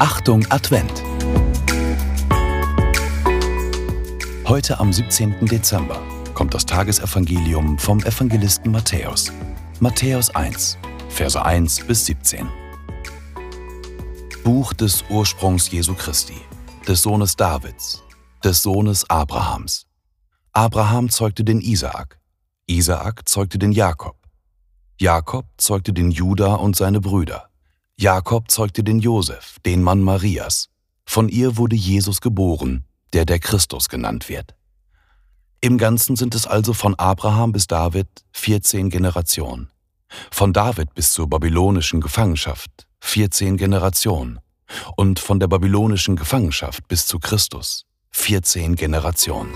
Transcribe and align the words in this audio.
Achtung 0.00 0.46
Advent. 0.50 1.02
Heute 4.48 4.80
am 4.80 4.94
17. 4.94 5.44
Dezember 5.44 6.00
kommt 6.32 6.54
das 6.54 6.64
Tagesevangelium 6.64 7.78
vom 7.78 8.00
Evangelisten 8.00 8.72
Matthäus. 8.72 9.30
Matthäus 9.78 10.34
1, 10.34 10.78
Verse 11.10 11.44
1 11.44 11.86
bis 11.86 12.06
17. 12.06 12.48
Buch 14.42 14.72
des 14.72 15.04
Ursprungs 15.10 15.70
Jesu 15.70 15.92
Christi, 15.92 16.40
des 16.88 17.02
Sohnes 17.02 17.36
Davids, 17.36 18.02
des 18.42 18.62
Sohnes 18.62 19.04
Abrahams. 19.10 19.84
Abraham 20.54 21.10
zeugte 21.10 21.44
den 21.44 21.60
Isaak, 21.60 22.18
Isaak 22.64 23.28
zeugte 23.28 23.58
den 23.58 23.72
Jakob, 23.72 24.16
Jakob 24.98 25.44
zeugte 25.58 25.92
den 25.92 26.10
Juda 26.10 26.54
und 26.54 26.74
seine 26.74 27.02
Brüder. 27.02 27.49
Jakob 28.00 28.50
zeugte 28.50 28.82
den 28.82 28.98
Josef, 28.98 29.58
den 29.66 29.82
Mann 29.82 30.00
Marias. 30.00 30.70
Von 31.04 31.28
ihr 31.28 31.58
wurde 31.58 31.76
Jesus 31.76 32.22
geboren, 32.22 32.86
der 33.12 33.26
der 33.26 33.38
Christus 33.38 33.90
genannt 33.90 34.30
wird. 34.30 34.54
Im 35.60 35.76
Ganzen 35.76 36.16
sind 36.16 36.34
es 36.34 36.46
also 36.46 36.72
von 36.72 36.94
Abraham 36.94 37.52
bis 37.52 37.66
David 37.66 38.08
14 38.32 38.88
Generationen. 38.88 39.68
Von 40.30 40.54
David 40.54 40.94
bis 40.94 41.12
zur 41.12 41.28
babylonischen 41.28 42.00
Gefangenschaft 42.00 42.88
14 43.00 43.58
Generationen. 43.58 44.40
Und 44.96 45.20
von 45.20 45.38
der 45.38 45.48
babylonischen 45.48 46.16
Gefangenschaft 46.16 46.88
bis 46.88 47.04
zu 47.04 47.18
Christus 47.18 47.84
14 48.12 48.76
Generationen. 48.76 49.52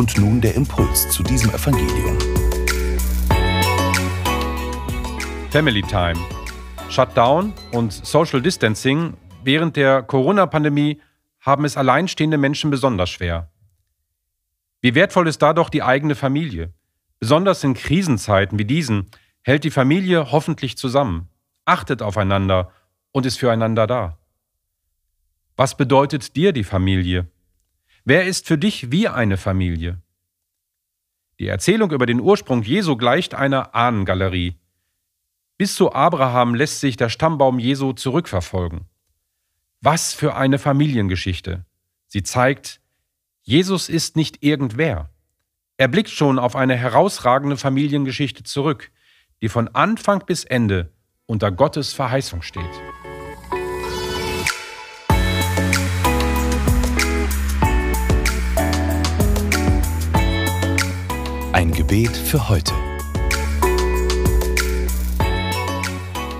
Und 0.00 0.16
nun 0.16 0.40
der 0.40 0.54
Impuls 0.54 1.10
zu 1.10 1.22
diesem 1.22 1.50
Evangelium. 1.50 2.18
Family 5.50 5.82
Time. 5.82 6.18
Shutdown 6.88 7.52
und 7.72 7.92
Social 7.92 8.40
Distancing 8.40 9.12
während 9.44 9.76
der 9.76 10.02
Corona-Pandemie 10.02 11.02
haben 11.40 11.66
es 11.66 11.76
alleinstehende 11.76 12.38
Menschen 12.38 12.70
besonders 12.70 13.10
schwer. 13.10 13.50
Wie 14.80 14.94
wertvoll 14.94 15.28
ist 15.28 15.42
da 15.42 15.52
doch 15.52 15.68
die 15.68 15.82
eigene 15.82 16.14
Familie? 16.14 16.72
Besonders 17.18 17.62
in 17.62 17.74
Krisenzeiten 17.74 18.58
wie 18.58 18.64
diesen 18.64 19.10
hält 19.42 19.64
die 19.64 19.70
Familie 19.70 20.32
hoffentlich 20.32 20.78
zusammen, 20.78 21.28
achtet 21.66 22.00
aufeinander 22.00 22.72
und 23.12 23.26
ist 23.26 23.38
füreinander 23.38 23.86
da. 23.86 24.16
Was 25.56 25.76
bedeutet 25.76 26.36
dir 26.36 26.54
die 26.54 26.64
Familie? 26.64 27.28
Wer 28.04 28.26
ist 28.26 28.46
für 28.46 28.56
dich 28.56 28.90
wie 28.90 29.08
eine 29.08 29.36
Familie? 29.36 30.00
Die 31.38 31.48
Erzählung 31.48 31.90
über 31.90 32.06
den 32.06 32.20
Ursprung 32.20 32.62
Jesu 32.62 32.96
gleicht 32.96 33.34
einer 33.34 33.74
Ahnengalerie. 33.74 34.58
Bis 35.58 35.74
zu 35.74 35.92
Abraham 35.92 36.54
lässt 36.54 36.80
sich 36.80 36.96
der 36.96 37.10
Stammbaum 37.10 37.58
Jesu 37.58 37.92
zurückverfolgen. 37.92 38.86
Was 39.82 40.14
für 40.14 40.34
eine 40.34 40.58
Familiengeschichte. 40.58 41.64
Sie 42.06 42.22
zeigt, 42.22 42.80
Jesus 43.42 43.88
ist 43.88 44.16
nicht 44.16 44.42
irgendwer. 44.42 45.10
Er 45.76 45.88
blickt 45.88 46.10
schon 46.10 46.38
auf 46.38 46.56
eine 46.56 46.76
herausragende 46.76 47.56
Familiengeschichte 47.56 48.42
zurück, 48.42 48.90
die 49.42 49.48
von 49.48 49.68
Anfang 49.68 50.24
bis 50.26 50.44
Ende 50.44 50.92
unter 51.26 51.50
Gottes 51.52 51.92
Verheißung 51.92 52.42
steht. 52.42 52.99
Ein 61.60 61.72
Gebet 61.72 62.16
für 62.16 62.48
heute. 62.48 62.72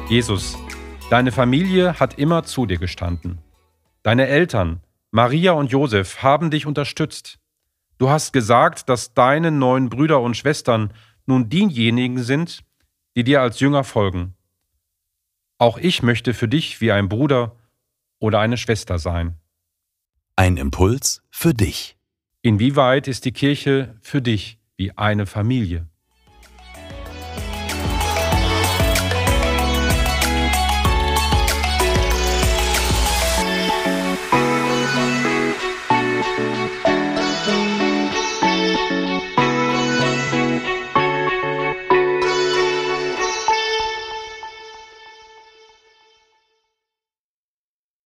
Jesus, 0.08 0.56
deine 1.10 1.30
Familie 1.30 2.00
hat 2.00 2.18
immer 2.18 2.44
zu 2.44 2.64
dir 2.64 2.78
gestanden. 2.78 3.38
Deine 4.02 4.28
Eltern, 4.28 4.80
Maria 5.10 5.52
und 5.52 5.72
Josef, 5.72 6.22
haben 6.22 6.50
dich 6.50 6.64
unterstützt. 6.64 7.38
Du 7.98 8.08
hast 8.08 8.32
gesagt, 8.32 8.88
dass 8.88 9.12
deine 9.12 9.50
neuen 9.50 9.90
Brüder 9.90 10.22
und 10.22 10.38
Schwestern 10.38 10.94
nun 11.26 11.50
diejenigen 11.50 12.22
sind, 12.22 12.64
die 13.14 13.22
dir 13.22 13.42
als 13.42 13.60
Jünger 13.60 13.84
folgen. 13.84 14.36
Auch 15.58 15.76
ich 15.76 16.02
möchte 16.02 16.32
für 16.32 16.48
dich 16.48 16.80
wie 16.80 16.92
ein 16.92 17.10
Bruder 17.10 17.56
oder 18.20 18.40
eine 18.40 18.56
Schwester 18.56 18.98
sein. 18.98 19.36
Ein 20.34 20.56
Impuls 20.56 21.22
für 21.28 21.52
dich. 21.52 21.98
Inwieweit 22.40 23.06
ist 23.06 23.26
die 23.26 23.32
Kirche 23.32 23.98
für 24.00 24.22
dich 24.22 24.59
wie 24.80 24.96
eine 24.96 25.26
Familie? 25.26 25.89